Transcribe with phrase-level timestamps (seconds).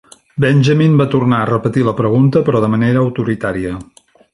[0.45, 3.81] Benjamin va tornar a repetir la pregunta, però de manera autoritària.